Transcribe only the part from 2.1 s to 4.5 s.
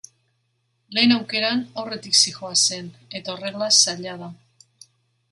zihoazen, eta horrela zaila da.